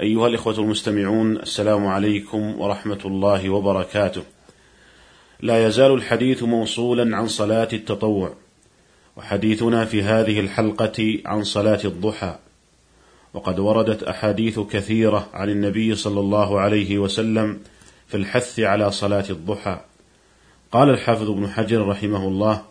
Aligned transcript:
أيها 0.00 0.26
الإخوة 0.26 0.58
المستمعون 0.58 1.36
السلام 1.36 1.86
عليكم 1.86 2.60
ورحمة 2.60 2.98
الله 3.04 3.50
وبركاته. 3.50 4.22
لا 5.40 5.66
يزال 5.66 5.92
الحديث 5.92 6.42
موصولا 6.42 7.16
عن 7.16 7.28
صلاة 7.28 7.68
التطوع، 7.72 8.34
وحديثنا 9.16 9.84
في 9.84 10.02
هذه 10.02 10.40
الحلقة 10.40 11.18
عن 11.26 11.44
صلاة 11.44 11.80
الضحى، 11.84 12.38
وقد 13.34 13.58
وردت 13.58 14.02
أحاديث 14.02 14.58
كثيرة 14.60 15.28
عن 15.32 15.50
النبي 15.50 15.94
صلى 15.94 16.20
الله 16.20 16.60
عليه 16.60 16.98
وسلم 16.98 17.58
في 18.06 18.16
الحث 18.16 18.60
على 18.60 18.90
صلاة 18.90 19.26
الضحى. 19.30 19.80
قال 20.72 20.90
الحافظ 20.90 21.30
ابن 21.30 21.48
حجر 21.48 21.86
رحمه 21.86 22.28
الله: 22.28 22.62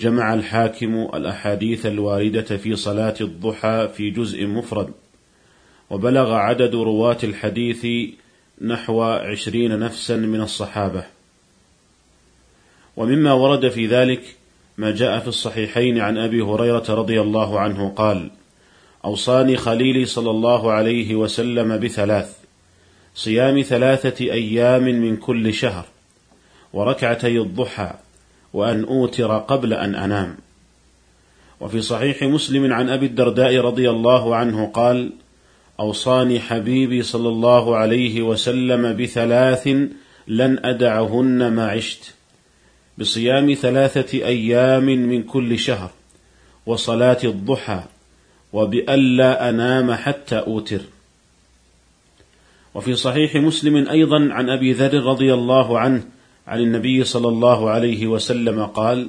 جمع 0.00 0.34
الحاكم 0.34 1.08
الأحاديث 1.14 1.86
الواردة 1.86 2.56
في 2.56 2.76
صلاة 2.76 3.14
الضحى 3.20 3.88
في 3.96 4.10
جزء 4.10 4.46
مفرد. 4.46 4.90
وبلغ 5.90 6.32
عدد 6.32 6.74
رواة 6.74 7.18
الحديث 7.24 7.86
نحو 8.60 9.02
عشرين 9.02 9.78
نفسا 9.78 10.16
من 10.16 10.40
الصحابة. 10.40 11.04
ومما 12.96 13.32
ورد 13.32 13.68
في 13.68 13.86
ذلك 13.86 14.36
ما 14.78 14.90
جاء 14.90 15.18
في 15.18 15.28
الصحيحين 15.28 15.98
عن 15.98 16.18
أبي 16.18 16.42
هريرة 16.42 16.84
رضي 16.88 17.20
الله 17.20 17.60
عنه 17.60 17.92
قال 17.96 18.30
أوصاني 19.04 19.56
خليلي 19.56 20.04
صلى 20.04 20.30
الله 20.30 20.72
عليه 20.72 21.14
وسلم 21.14 21.76
بثلاث 21.76 22.36
صيام 23.14 23.62
ثلاثة 23.62 24.24
أيام 24.24 24.84
من 24.84 25.16
كل 25.16 25.54
شهر 25.54 25.86
وركعتي 26.72 27.38
الضحى 27.38 27.92
وأن 28.52 28.84
أوتر 28.84 29.38
قبل 29.38 29.72
أن 29.72 29.94
أنام. 29.94 30.36
وفي 31.60 31.82
صحيح 31.82 32.22
مسلم 32.22 32.72
عن 32.72 32.88
أبي 32.88 33.06
الدرداء 33.06 33.56
رضي 33.56 33.90
الله 33.90 34.36
عنه 34.36 34.66
قال 34.66 35.12
أوصاني 35.80 36.40
حبيبي 36.40 37.02
صلى 37.02 37.28
الله 37.28 37.76
عليه 37.76 38.22
وسلم 38.22 38.96
بثلاث 38.96 39.68
لن 40.28 40.58
أدعهن 40.64 41.52
ما 41.52 41.68
عشت. 41.68 42.14
بصيام 42.98 43.54
ثلاثة 43.54 44.18
أيام 44.18 44.84
من 44.84 45.22
كل 45.22 45.58
شهر 45.58 45.90
وصلاة 46.66 47.18
الضحى 47.24 47.82
وبألا 48.52 49.48
أنام 49.48 49.92
حتى 49.92 50.38
أوتر. 50.38 50.80
وفي 52.74 52.94
صحيح 52.94 53.34
مسلم 53.34 53.88
أيضا 53.88 54.28
عن 54.32 54.50
أبي 54.50 54.72
ذر 54.72 55.02
رضي 55.02 55.34
الله 55.34 55.78
عنه 55.78 56.02
عن 56.46 56.60
النبي 56.60 57.04
صلى 57.04 57.28
الله 57.28 57.70
عليه 57.70 58.06
وسلم 58.06 58.64
قال 58.64 59.08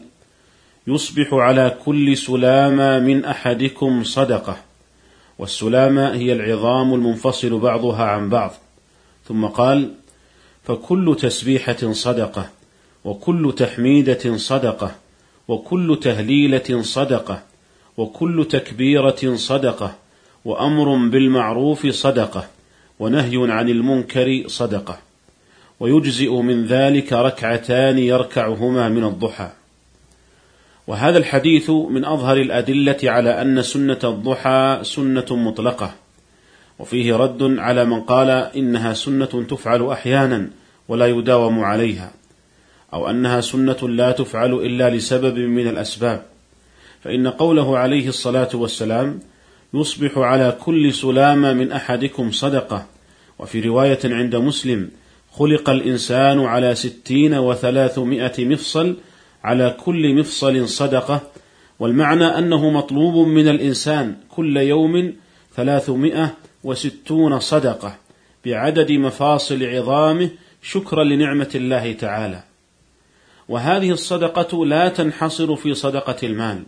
يصبح 0.88 1.34
على 1.34 1.78
كل 1.86 2.18
سلامة 2.18 3.00
من 3.00 3.26
أحدكم 3.26 4.04
صدقة. 4.04 4.71
والسلامة 5.42 6.14
هي 6.14 6.34
العظام 6.34 6.94
المنفصل 6.94 7.60
بعضها 7.60 8.04
عن 8.04 8.30
بعض. 8.30 8.52
ثم 9.28 9.46
قال 9.46 9.94
فكل 10.64 11.18
تسبيحة 11.20 11.92
صدقة 11.92 12.50
وكل 13.06 13.54
تحميدة 13.58 14.38
صدقة 14.38 14.96
وكل 15.48 16.00
تهليلة 16.02 16.82
صدقة 16.82 17.44
وكل 17.98 18.48
تكبيرة 18.50 19.36
صدقة 19.36 19.96
وأمر 20.46 20.96
بالمعروف 20.96 21.88
صدقة 21.88 22.48
ونهي 23.00 23.52
عن 23.52 23.70
المنكر 23.70 24.44
صدقة. 24.48 25.00
ويجزئ 25.80 26.32
من 26.42 26.66
ذلك 26.66 27.14
ركعتان 27.14 27.98
يركعهما 27.98 28.90
من 28.90 29.04
الضحى. 29.04 29.50
وهذا 30.92 31.18
الحديث 31.18 31.70
من 31.70 32.06
أظهر 32.06 32.38
الأدلة 32.38 32.98
على 33.04 33.42
أن 33.42 33.62
سنة 33.62 34.00
الضحى 34.04 34.80
سنة 34.84 35.26
مطلقة 35.32 35.96
وفيه 36.80 37.16
رد 37.16 37.44
على 37.60 37.86
من 37.86 38.02
قال 38.02 38.30
إنها 38.30 38.94
سنة 38.94 39.26
تفعل 39.26 39.88
أحيانا 39.88 40.50
ولا 40.88 41.08
يداوم 41.08 41.60
عليها 41.60 42.12
أو 42.94 43.10
أنها 43.10 43.42
سنة 43.42 43.90
لا 43.90 44.12
تفعل 44.12 44.54
إلا 44.54 44.90
لسبب 44.90 45.38
من 45.38 45.68
الأسباب 45.68 46.26
فإن 47.04 47.28
قوله 47.28 47.78
عليه 47.78 48.08
الصلاة 48.08 48.50
والسلام 48.54 49.20
يصبح 49.74 50.18
على 50.18 50.58
كل 50.60 50.94
سلامة 50.94 51.54
من 51.54 51.72
أحدكم 51.72 52.32
صدقة 52.32 52.86
وفي 53.40 53.62
رواية 53.62 54.00
عند 54.06 54.36
مسلم 54.36 54.90
خلق 55.32 55.70
الإنسان 55.70 56.40
على 56.40 56.76
ستين 56.76 57.34
وثلاثمائة 57.34 58.46
مفصل 58.46 58.96
على 59.44 59.76
كل 59.86 60.16
مفصل 60.16 60.68
صدقة 60.68 61.22
والمعنى 61.80 62.26
أنه 62.26 62.70
مطلوب 62.70 63.28
من 63.28 63.48
الإنسان 63.48 64.16
كل 64.30 64.58
يوم 64.58 65.14
ثلاثمائة 65.56 66.34
وستون 66.64 67.40
صدقة 67.40 67.96
بعدد 68.46 68.92
مفاصل 68.92 69.64
عظامه 69.64 70.30
شكرا 70.62 71.04
لنعمة 71.04 71.50
الله 71.56 71.94
تعالى. 71.94 72.44
وهذه 73.50 73.92
الصدقة 73.92 74.66
لا 74.66 74.90
تنحصر 74.90 75.56
في 75.56 75.74
صدقة 75.74 76.16
المال 76.24 76.64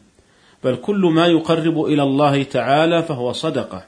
بل 0.64 0.76
كل 0.76 1.02
ما 1.16 1.28
يقرب 1.28 1.86
إلى 1.86 2.04
الله 2.04 2.44
تعالى 2.44 3.04
فهو 3.04 3.32
صدقة. 3.32 3.86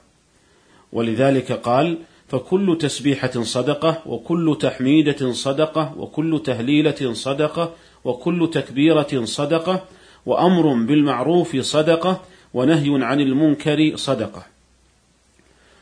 ولذلك 0.94 1.52
قال 1.52 1.98
فكل 2.28 2.78
تسبيحة 2.82 3.42
صدقة 3.42 4.02
وكل 4.06 4.58
تحميدة 4.62 5.32
صدقة 5.32 5.94
وكل 5.98 6.42
تهليلة 6.46 7.14
صدقة 7.14 7.74
وكل 8.06 8.50
تكبيرة 8.54 9.26
صدقة 9.26 9.84
وأمر 10.26 10.74
بالمعروف 10.74 11.56
صدقة 11.56 12.22
ونهي 12.54 13.04
عن 13.04 13.20
المنكر 13.20 13.96
صدقة. 13.96 14.46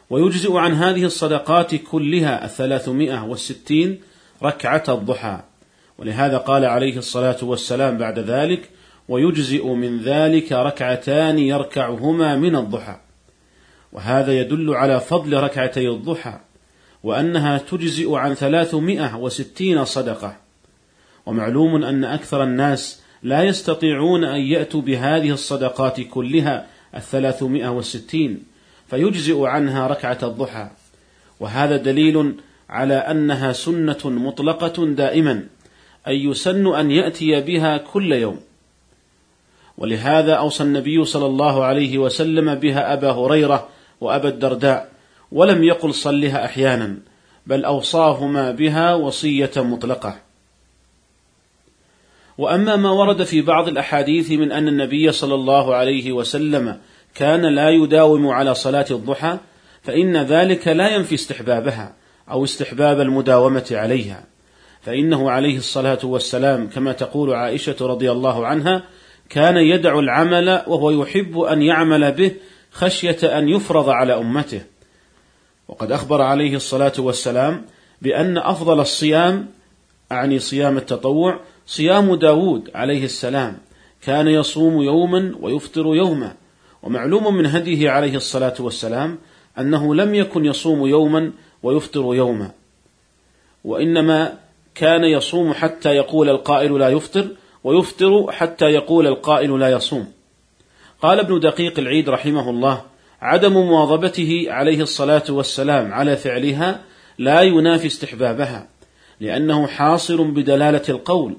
ويجزئ 0.09 0.53
عن 0.53 0.73
هذه 0.73 1.05
الصدقات 1.05 1.75
كلها 1.75 2.45
الثلاثمائة 2.45 3.23
والستين 3.23 3.99
ركعة 4.43 4.83
الضحى. 4.89 5.39
ولهذا 5.97 6.37
قال 6.37 6.65
عليه 6.65 6.97
الصلاة 6.97 7.37
والسلام 7.41 7.97
بعد 7.97 8.19
ذلك 8.19 8.69
ويجزئ 9.09 9.67
من 9.67 9.99
ذلك 9.99 10.51
ركعتان 10.51 11.39
يركعهما 11.39 12.35
من 12.35 12.55
الضحى. 12.55 13.02
وهذا 13.93 14.39
يدل 14.39 14.73
على 14.75 14.99
فضل 14.99 15.43
ركعتي 15.43 15.89
الضحى 15.89 16.39
وأنها 17.03 17.57
تجزئ 17.57 18.15
عن 18.15 18.33
ثلاثمائة 18.33 19.15
وستين 19.15 19.85
صدقة. 19.85 20.37
ومعلوم 21.25 21.83
أن 21.83 22.03
أكثر 22.03 22.43
الناس 22.43 23.01
لا 23.23 23.43
يستطيعون 23.43 24.23
أن 24.23 24.41
يأتوا 24.41 24.81
بهذه 24.81 25.31
الصدقات 25.31 26.01
كلها 26.01 26.65
الثلاثمائة 26.95 27.67
والستين 27.67 28.43
فيجزئ 28.87 29.45
عنها 29.45 29.87
ركعة 29.87 30.17
الضحى. 30.23 30.69
وهذا 31.39 31.77
دليل 31.77 32.35
على 32.69 32.93
أنها 32.93 33.53
سنة 33.53 33.99
مطلقة 34.05 34.85
دائما 34.85 35.43
أي 36.07 36.23
يسن 36.23 36.75
أن 36.75 36.91
يأتي 36.91 37.41
بها 37.41 37.77
كل 37.77 38.13
يوم. 38.13 38.39
ولهذا 39.77 40.33
أوصى 40.33 40.63
النبي 40.63 41.05
صلى 41.05 41.25
الله 41.25 41.63
عليه 41.63 41.97
وسلم 41.97 42.55
بها 42.55 42.93
أبا 42.93 43.11
هريرة 43.11 43.72
وأبا 44.03 44.29
الدرداء 44.29 44.89
ولم 45.31 45.63
يقل 45.63 45.93
صلها 45.93 46.45
أحيانا 46.45 46.97
بل 47.47 47.65
أوصاهما 47.65 48.51
بها 48.51 48.95
وصية 48.95 49.51
مطلقة. 49.57 50.15
وأما 52.37 52.75
ما 52.75 52.91
ورد 52.91 53.23
في 53.23 53.41
بعض 53.41 53.67
الأحاديث 53.67 54.31
من 54.31 54.51
أن 54.51 54.67
النبي 54.67 55.11
صلى 55.11 55.35
الله 55.35 55.75
عليه 55.75 56.11
وسلم 56.11 56.79
كان 57.15 57.41
لا 57.45 57.69
يداوم 57.69 58.27
على 58.27 58.55
صلاة 58.55 58.85
الضحى 58.91 59.37
فإن 59.81 60.17
ذلك 60.17 60.67
لا 60.67 60.95
ينفي 60.95 61.15
استحبابها 61.15 61.95
أو 62.31 62.43
استحباب 62.43 62.99
المداومة 62.99 63.67
عليها. 63.71 64.23
فإنه 64.81 65.31
عليه 65.31 65.57
الصلاة 65.57 65.99
والسلام 66.03 66.69
كما 66.69 66.91
تقول 66.91 67.33
عائشة 67.33 67.75
رضي 67.81 68.11
الله 68.11 68.47
عنها 68.47 68.83
كان 69.29 69.57
يدع 69.57 69.99
العمل 69.99 70.49
وهو 70.67 70.91
يحب 70.91 71.39
أن 71.39 71.61
يعمل 71.61 72.11
به 72.11 72.31
خشية 72.73 73.37
أن 73.37 73.49
يفرض 73.49 73.89
على 73.89 74.13
أمته. 74.17 74.61
وقد 75.67 75.91
أخبر 75.91 76.21
عليه 76.21 76.55
الصلاة 76.55 76.93
والسلام 76.97 77.65
بأن 78.01 78.37
أفضل 78.37 78.79
الصيام 78.79 79.47
أعني 80.11 80.39
صيام 80.39 80.77
التطوع 80.77 81.39
صيام 81.67 82.15
داود 82.15 82.69
عليه 82.75 83.05
السلام. 83.05 83.57
كان 84.01 84.27
يصوم 84.27 84.81
يوما 84.81 85.35
ويفطر 85.39 85.95
يوما. 85.95 86.35
ومعلوم 86.83 87.35
من 87.35 87.45
هديه 87.45 87.89
عليه 87.89 88.15
الصلاة 88.15 88.55
والسلام 88.59 89.17
أنه 89.59 89.95
لم 89.95 90.15
يكن 90.15 90.45
يصوم 90.45 90.87
يوما 90.87 91.31
ويفطر 91.63 92.15
يوما. 92.15 92.51
وإنما 93.63 94.37
كان 94.75 95.03
يصوم 95.03 95.53
حتى 95.53 95.89
يقول 95.89 96.29
القائل 96.29 96.79
لا 96.79 96.89
يفطر 96.89 97.27
ويفطر 97.63 98.31
حتى 98.31 98.65
يقول 98.65 99.07
القائل 99.07 99.59
لا 99.59 99.69
يصوم. 99.69 100.11
قال 101.03 101.19
ابن 101.19 101.39
دقيق 101.39 101.79
العيد 101.79 102.09
رحمه 102.09 102.49
الله 102.49 102.81
عدم 103.21 103.53
مواظبته 103.53 104.45
عليه 104.47 104.81
الصلاة 104.81 105.23
والسلام 105.29 105.93
على 105.93 106.17
فعلها 106.17 106.81
لا 107.17 107.41
ينافي 107.41 107.87
استحبابها 107.87 108.67
لأنه 109.19 109.67
حاصل 109.67 110.31
بدلالة 110.31 110.81
القول 110.89 111.37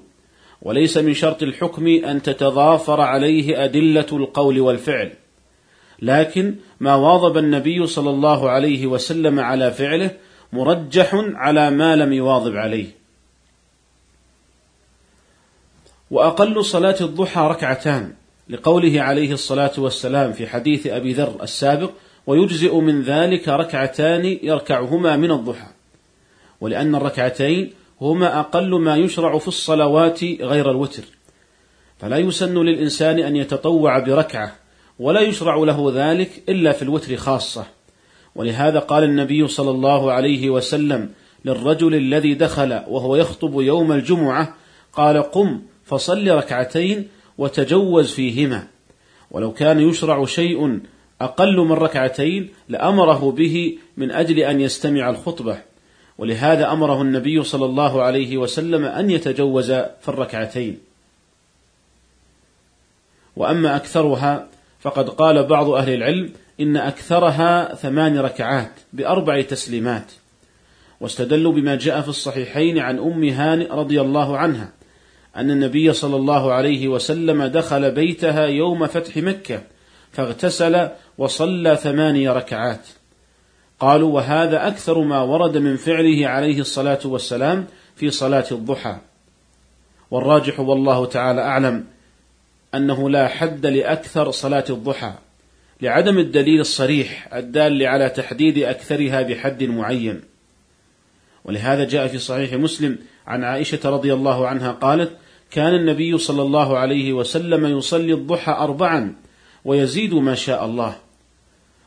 وليس 0.62 0.96
من 0.96 1.14
شرط 1.14 1.43
الحكم 1.43 1.87
أن 1.87 2.22
تتضافر 2.22 3.00
عليه 3.00 3.64
أدلة 3.64 4.06
القول 4.12 4.61
والفعل. 4.61 5.12
لكن 6.02 6.55
ما 6.81 6.94
واظب 6.94 7.38
النبي 7.38 7.87
صلى 7.87 8.10
الله 8.10 8.50
عليه 8.50 8.87
وسلم 8.87 9.40
على 9.40 9.70
فعله 9.70 10.10
مرجح 10.52 11.10
على 11.14 11.70
ما 11.70 11.96
لم 11.96 12.12
يواظب 12.12 12.56
عليه. 12.56 12.87
وأقل 16.10 16.64
صلاة 16.64 16.96
الضحى 17.00 17.40
ركعتان 17.40 18.12
لقوله 18.49 19.02
عليه 19.02 19.32
الصلاة 19.32 19.73
والسلام 19.79 20.32
في 20.32 20.46
حديث 20.46 20.87
أبي 20.87 21.12
ذر 21.12 21.43
السابق 21.43 21.91
ويجزئ 22.26 22.76
من 22.76 23.02
ذلك 23.02 23.49
ركعتان 23.49 24.38
يركعهما 24.43 25.17
من 25.17 25.31
الضحى. 25.31 25.67
ولأن 26.61 26.94
الركعتين 26.94 27.73
هما 28.00 28.41
أقل 28.41 28.81
ما 28.81 28.96
يشرع 28.96 29.38
في 29.38 29.49
الصلوات 29.49 30.25
غير 30.25 30.70
الوتر. 30.70 31.02
فلا 31.99 32.19
يسن 32.19 32.58
للإنسان 32.58 33.19
أن 33.19 33.37
يتطوع 33.37 33.99
بركعة 33.99 34.55
ولا 34.99 35.20
يشرع 35.20 35.56
له 35.56 35.93
ذلك 35.94 36.43
إلا 36.49 36.73
في 36.73 36.82
الوتر 36.82 37.17
خاصة. 37.17 37.64
ولهذا 38.35 38.79
قال 38.79 39.05
النبي 39.05 39.49
صلى 39.49 39.70
الله 39.70 40.12
عليه 40.12 40.50
وسلم 40.50 41.11
للرجل 41.44 41.94
الذي 41.94 42.35
دخل 42.35 42.73
وهو 42.88 43.17
يخطب 43.17 43.61
يوم 43.61 43.93
الجمعة 43.93 44.55
قال 44.93 45.23
قم 45.23 45.62
فصل 45.85 46.29
ركعتين 46.29 47.08
وتجوز 47.38 48.12
فيهما. 48.12 48.66
ولو 49.31 49.52
كان 49.52 49.81
يشرع 49.81 50.25
شيء 50.25 50.81
أقل 51.20 51.56
من 51.56 51.72
ركعتين 51.72 52.50
لأمره 52.69 53.31
به 53.31 53.78
من 53.96 54.10
أجل 54.10 54.38
أن 54.38 54.60
يستمع 54.60 55.10
الخطبة. 55.10 55.58
ولهذا 56.19 56.72
أمره 56.72 57.02
النبي 57.02 57.42
صلى 57.42 57.64
الله 57.64 58.02
عليه 58.02 58.36
وسلم 58.36 58.84
أن 58.84 59.10
يتجوز 59.10 59.72
في 59.72 60.08
الركعتين. 60.08 60.78
وأما 63.36 63.76
أكثرها 63.76 64.46
فقد 64.81 65.08
قال 65.08 65.46
بعض 65.46 65.70
أهل 65.70 65.94
العلم 65.94 66.32
إن 66.60 66.76
أكثرها 66.76 67.75
ثمان 67.75 68.19
ركعات 68.19 68.72
بأربع 68.92 69.40
تسليمات. 69.40 70.12
واستدلوا 71.00 71.52
بما 71.52 71.75
جاء 71.75 72.00
في 72.00 72.08
الصحيحين 72.08 72.78
عن 72.78 72.98
أم 72.98 73.25
هانئ 73.25 73.70
رضي 73.70 74.00
الله 74.00 74.38
عنها 74.38 74.72
أن 75.36 75.50
النبي 75.50 75.92
صلى 75.92 76.16
الله 76.16 76.52
عليه 76.52 76.88
وسلم 76.88 77.44
دخل 77.44 77.90
بيتها 77.90 78.46
يوم 78.46 78.86
فتح 78.86 79.16
مكة 79.16 79.62
فاغتسل 80.12 80.88
وصلى 81.19 81.76
ثماني 81.76 82.28
ركعات. 82.28 82.86
قالوا 83.81 84.12
وهذا 84.12 84.69
أكثر 84.69 85.00
ما 85.00 85.22
ورد 85.22 85.58
من 85.58 85.76
فعله 85.76 86.26
عليه 86.28 86.60
الصلاة 86.60 86.98
والسلام 87.04 87.66
في 87.96 88.10
صلاة 88.10 88.44
الضحى. 88.52 88.96
والراجح 90.10 90.60
والله 90.60 91.06
تعالى 91.06 91.40
أعلم 91.40 91.84
أنه 92.75 93.10
لا 93.10 93.28
حد 93.28 93.66
لأكثر 93.66 94.31
صلاة 94.31 94.64
الضحى 94.70 95.12
لعدم 95.81 96.19
الدليل 96.19 96.60
الصريح 96.60 97.34
الدال 97.34 97.86
على 97.86 98.08
تحديد 98.08 98.58
أكثرها 98.58 99.22
بحد 99.22 99.62
معين. 99.62 100.20
ولهذا 101.44 101.84
جاء 101.84 102.06
في 102.06 102.19
صحيح 102.19 102.52
مسلم 102.52 102.98
عن 103.26 103.44
عائشة 103.44 103.81
رضي 103.84 104.14
الله 104.14 104.48
عنها 104.48 104.72
قالت 104.72 105.10
كان 105.54 105.74
النبي 105.74 106.18
صلى 106.18 106.42
الله 106.42 106.78
عليه 106.78 107.12
وسلم 107.12 107.78
يصلي 107.78 108.12
الضحى 108.12 108.52
أربعا 108.52 109.14
ويزيد 109.64 110.14
ما 110.14 110.34
شاء 110.34 110.64
الله 110.64 110.96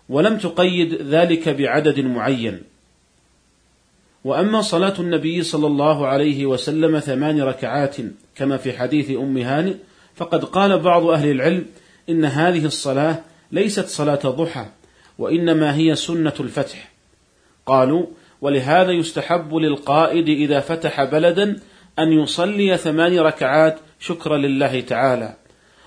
ولم 0.09 0.37
تقيد 0.37 0.93
ذلك 0.93 1.49
بعدد 1.49 1.99
معين. 1.99 2.61
وأما 4.23 4.61
صلاة 4.61 4.93
النبي 4.99 5.43
صلى 5.43 5.67
الله 5.67 6.07
عليه 6.07 6.45
وسلم 6.45 6.99
ثمان 6.99 7.41
ركعات 7.41 7.95
كما 8.35 8.57
في 8.57 8.77
حديث 8.77 9.11
أم 9.11 9.37
هانئ 9.37 9.73
فقد 10.15 10.45
قال 10.45 10.79
بعض 10.79 11.05
أهل 11.05 11.31
العلم 11.31 11.65
إن 12.09 12.25
هذه 12.25 12.65
الصلاة 12.65 13.19
ليست 13.51 13.87
صلاة 13.87 14.23
ضحى 14.25 14.65
وإنما 15.19 15.75
هي 15.75 15.95
سنة 15.95 16.33
الفتح. 16.39 16.91
قالوا 17.65 18.05
ولهذا 18.41 18.91
يستحب 18.91 19.55
للقائد 19.55 20.29
إذا 20.29 20.59
فتح 20.59 21.03
بلدا 21.03 21.59
أن 21.99 22.11
يصلي 22.11 22.77
ثمان 22.77 23.19
ركعات 23.19 23.79
شكرا 23.99 24.37
لله 24.37 24.81
تعالى. 24.81 25.35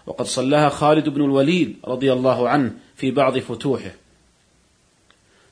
وقد 0.06 0.26
صلاها 0.26 0.68
خالد 0.68 1.08
بن 1.08 1.24
الوليد 1.24 1.76
رضي 1.84 2.12
الله 2.12 2.48
عنه 2.48 2.72
في 2.96 3.10
بعض 3.10 3.38
فتوحه. 3.38 3.92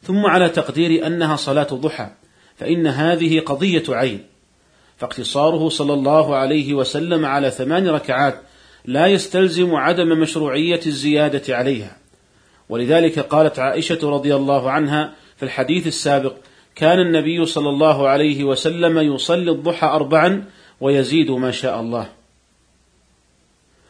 ثم 0.03 0.27
على 0.27 0.49
تقدير 0.49 1.07
أنها 1.07 1.37
صلاة 1.37 1.63
ضحى 1.63 2.11
فإن 2.57 2.87
هذه 2.87 3.41
قضية 3.41 3.83
عين. 3.89 4.23
فاقتصاره 4.97 5.69
صلى 5.69 5.93
الله 5.93 6.37
عليه 6.37 6.75
وسلم 6.75 7.27
على 7.27 7.51
ثمان 7.51 7.89
ركعات 7.89 8.43
لا 8.85 9.07
يستلزم 9.07 9.75
عدم 9.75 10.09
مشروعية 10.21 10.81
الزيادة 10.87 11.57
عليها. 11.57 11.97
ولذلك 12.69 13.19
قالت 13.19 13.59
عائشة 13.59 14.11
رضي 14.11 14.35
الله 14.35 14.71
عنها 14.71 15.13
في 15.37 15.43
الحديث 15.43 15.87
السابق 15.87 16.35
كان 16.79 17.01
النبي 17.01 17.47
صلى 17.47 17.69
الله 17.69 18.09
عليه 18.09 18.45
وسلم 18.45 18.99
يصلي 18.99 19.51
الضحى 19.51 19.87
أربعا 19.87 20.45
ويزيد 20.81 21.31
ما 21.31 21.51
شاء 21.51 21.81
الله. 21.81 22.09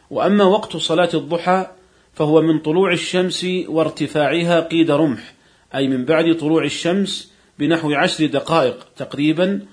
وأما 0.09 0.43
وقت 0.43 0.77
صلاة 0.77 1.09
الضحى 1.13 1.67
فهو 2.13 2.41
من 2.41 2.59
طلوع 2.59 2.93
الشمس 2.93 3.45
وارتفاعها 3.67 4.59
قيد 4.59 4.91
رمح 4.91 5.33
أي 5.75 5.87
من 5.87 6.05
بعد 6.05 6.37
طلوع 6.37 6.63
الشمس 6.63 7.33
بنحو 7.59 7.91
عشر 7.93 8.25
دقائق 8.25 8.87
تقريبا 8.97 9.65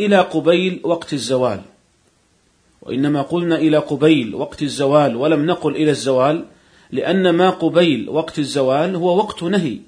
إلى 0.00 0.18
قبيل 0.18 0.80
وقت 0.84 1.12
الزوال. 1.12 1.60
وإنما 2.82 3.22
قلنا 3.22 3.56
إلى 3.56 3.78
قبيل 3.78 4.34
وقت 4.34 4.62
الزوال 4.62 5.16
ولم 5.16 5.46
نقل 5.46 5.76
إلى 5.76 5.90
الزوال 5.90 6.44
لأن 6.90 7.30
ما 7.30 7.50
قبيل 7.50 8.08
وقت 8.08 8.38
الزوال 8.38 8.96
هو 8.96 9.16
وقت 9.16 9.42
نهي 9.42 9.78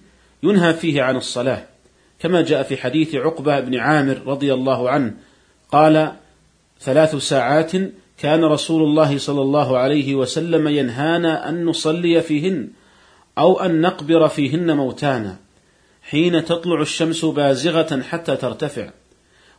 ينهى 0.42 0.74
فيه 0.74 1.02
عن 1.02 1.16
الصلاة. 1.16 1.75
كما 2.20 2.42
جاء 2.42 2.62
في 2.62 2.76
حديث 2.76 3.14
عقبة 3.14 3.60
بن 3.60 3.74
عامر 3.74 4.22
رضي 4.26 4.54
الله 4.54 4.90
عنه 4.90 5.14
قال 5.72 6.12
ثلاث 6.80 7.16
ساعات 7.16 7.72
كان 8.18 8.44
رسول 8.44 8.82
الله 8.82 9.18
صلى 9.18 9.42
الله 9.42 9.78
عليه 9.78 10.14
وسلم 10.14 10.68
ينهانا 10.68 11.48
أن 11.48 11.64
نصلي 11.64 12.22
فيهن 12.22 12.68
أو 13.38 13.60
أن 13.60 13.80
نقبر 13.80 14.28
فيهن 14.28 14.76
موتانا 14.76 15.36
حين 16.02 16.44
تطلع 16.44 16.80
الشمس 16.80 17.24
بازغة 17.24 18.02
حتى 18.02 18.36
ترتفع 18.36 18.90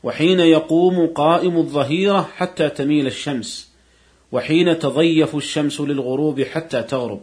وحين 0.04 0.40
يقوم 0.40 1.08
قائم 1.08 1.58
الظهيرة 1.58 2.30
حتى 2.36 2.70
تميل 2.70 3.08
الشمس 3.08 3.72
وحين 4.32 4.80
تضيف 4.80 5.36
الشمس 5.36 5.82
للغروب 5.82 6.42
حتى 6.42 6.84
تغرب. 6.84 7.22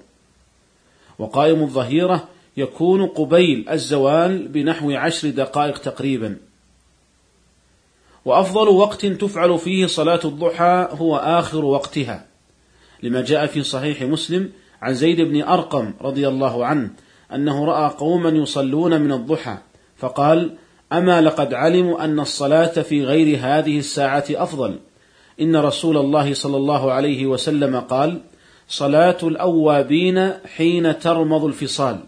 وقائم 1.18 1.62
الظهيرة 1.62 2.28
يكون 2.56 3.06
قبيل 3.06 3.68
الزوال 3.68 4.48
بنحو 4.48 4.90
عشر 4.90 5.30
دقائق 5.30 5.78
تقريبا. 5.78 6.36
وأفضل 8.24 8.68
وقت 8.68 9.06
تفعل 9.06 9.58
فيه 9.58 9.86
صلاة 9.86 10.20
الضحى 10.24 10.88
هو 10.90 11.16
آخر 11.16 11.64
وقتها 11.64 12.26
لما 13.02 13.20
جاء 13.22 13.46
في 13.46 13.62
صحيح 13.62 14.02
مسلم 14.02 14.50
عن 14.82 14.94
زيد 14.94 15.20
بن 15.20 15.42
أرقم 15.42 15.94
رضي 16.00 16.28
الله 16.28 16.66
عنه 16.66 16.90
أنه 17.34 17.64
رأى 17.64 17.90
قوما 17.98 18.28
يصلون 18.28 19.00
من 19.00 19.12
الضحى 19.12 19.56
فقال 19.96 20.54
أما 20.92 21.20
لقد 21.20 21.54
علموا 21.54 22.04
أن 22.04 22.20
الصلاة 22.20 22.66
في 22.82 23.04
غير 23.04 23.38
هذه 23.40 23.78
الساعة 23.78 24.24
أفضل. 24.30 24.78
إن 25.40 25.56
رسول 25.56 25.96
الله 25.96 26.34
صلى 26.34 26.56
الله 26.56 26.92
عليه 26.92 27.26
وسلم 27.26 27.80
قال 27.80 28.20
صلاة 28.68 29.18
الأوابين 29.22 30.32
حين 30.56 30.98
ترمض 30.98 31.44
الفصال 31.44 31.98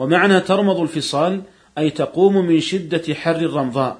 ومعنى 0.00 0.40
ترمض 0.40 0.80
الفصال 0.80 1.42
أي 1.78 1.90
تقوم 1.90 2.36
من 2.36 2.60
شدة 2.60 3.14
حر 3.14 3.36
الرمضاء. 3.36 3.98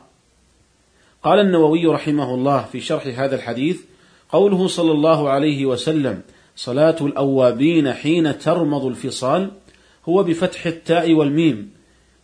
قال 1.22 1.38
النووي 1.38 1.86
رحمه 1.86 2.34
الله 2.34 2.62
في 2.72 2.80
شرح 2.80 3.06
هذا 3.06 3.36
الحديث 3.36 3.80
قوله 4.32 4.68
صلى 4.68 4.92
الله 4.92 5.30
عليه 5.30 5.66
وسلم 5.66 6.22
صلاة 6.56 6.96
الأوابين 7.00 7.92
حين 7.92 8.38
ترمض 8.38 8.84
الفصال 8.84 9.50
هو 10.08 10.22
بفتح 10.22 10.66
التاء 10.66 11.12
والميم. 11.12 11.72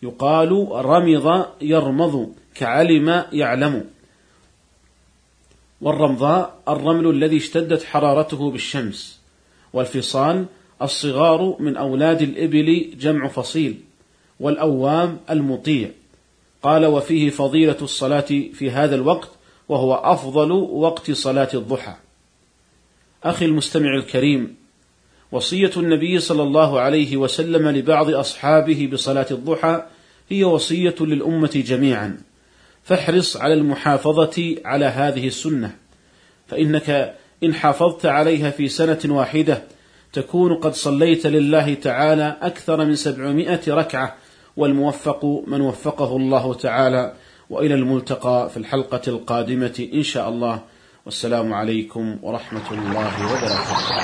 يقال 0.03 0.69
رمض 0.73 1.47
يرمض 1.61 2.33
كعلم 2.55 3.25
يعلم. 3.33 3.85
والرمضاء 5.81 6.55
الرمل 6.69 7.11
الذي 7.11 7.37
اشتدت 7.37 7.83
حرارته 7.83 8.51
بالشمس. 8.51 9.21
والفصال 9.73 10.47
الصغار 10.83 11.57
من 11.61 11.77
أولاد 11.77 12.23
الإبل 12.23 12.91
جمع 12.99 13.29
فصيل 13.29 13.81
والأوام 14.41 15.19
المطيع. 15.31 15.91
قال 16.63 16.87
وفيه 16.87 17.31
فضيلة 17.31 17.77
الصلاة 17.83 18.21
في 18.53 18.71
هذا 18.71 18.95
الوقت 18.95 19.31
وهو 19.69 19.95
أفضل 19.95 20.53
وقت 20.53 21.11
صلاة 21.11 21.49
الضحى. 21.55 21.95
أخي 23.25 23.45
المستمع 23.45 23.95
الكريم 23.95 24.57
وصية 25.33 25.71
النبي 25.77 26.21
صلى 26.21 26.43
الله 26.43 26.81
عليه 26.81 27.17
وسلم 27.17 27.69
لبعض 27.69 28.11
أصحابه 28.11 28.89
بصلاة 28.93 29.27
الضحى 29.31 29.83
هي 30.29 30.45
وصية 30.45 30.95
للأمة 31.01 31.63
جميعا. 31.67 32.21
فاحرص 32.85 33.37
على 33.37 33.55
المحافظة 33.55 34.57
على 34.65 34.85
هذه 34.85 35.27
السنة 35.27 35.77
فإنك 36.47 37.17
إن 37.45 37.55
حافظت 37.55 38.07
عليها 38.07 38.51
في 38.51 38.69
سنة 38.69 38.99
واحدة 39.05 39.63
تكون 40.13 40.55
قد 40.55 40.75
صليت 40.75 41.27
لله 41.27 41.75
تعالى 41.75 42.37
أكثر 42.43 42.85
من 42.85 42.95
سبعمائة 42.97 43.61
ركعة 43.69 44.15
والموفق 44.57 45.43
من 45.47 45.61
وفقه 45.61 46.17
الله 46.17 46.55
تعالى. 46.55 47.13
وإلى 47.51 47.75
الملتقى 47.75 48.51
في 48.51 48.57
الحلقة 48.57 49.03
القادمة 49.09 49.89
إن 49.95 50.03
شاء 50.03 50.29
الله. 50.29 50.61
والسلام 51.07 51.55
عليكم 51.55 52.17
ورحمة 52.23 52.71
الله 52.73 53.27
وبركاته. 53.27 53.97